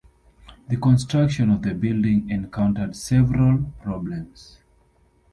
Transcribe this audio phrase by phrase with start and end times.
[0.69, 4.57] The construction of the building encountered several problems.